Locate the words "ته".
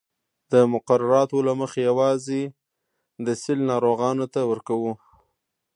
4.33-4.41